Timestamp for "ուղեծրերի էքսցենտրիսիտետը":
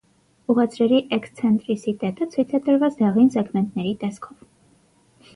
0.51-2.27